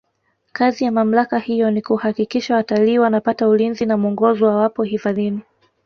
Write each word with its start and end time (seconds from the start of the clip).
kazi 0.51 0.85
ya 0.85 0.91
mamlaka 0.91 1.39
hiyo 1.39 1.71
ni 1.71 1.81
kuhakikisha 1.81 2.55
watalii 2.55 2.97
wanapata 2.97 3.47
ulinzi 3.47 3.85
na 3.85 3.97
mwongozo 3.97 4.45
wawapo 4.45 4.83
hifadhini 4.83 5.39